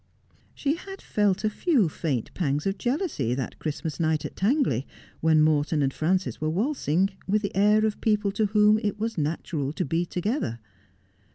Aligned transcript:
She 0.55 0.77
had 0.77 0.99
felt 0.99 1.43
a 1.43 1.49
few 1.51 1.87
faint 1.87 2.33
pangs 2.33 2.65
of 2.65 2.79
jealousy 2.79 3.35
that 3.35 3.59
Christmas 3.59 3.99
night 3.99 4.25
at 4.25 4.35
Tangley, 4.35 4.87
when 5.19 5.43
Morton 5.43 5.83
and 5.83 5.93
Frances 5.93 6.41
were 6.41 6.49
waltzing, 6.49 7.11
with 7.27 7.43
the 7.43 7.55
air 7.55 7.85
of 7.85 8.01
people 8.01 8.31
to 8.31 8.47
whom 8.47 8.79
it 8.81 8.97
was 8.99 9.15
natural 9.19 9.71
to 9.73 9.85
be 9.85 10.07
together. 10.07 10.57